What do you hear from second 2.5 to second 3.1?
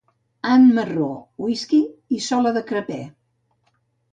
de crepè.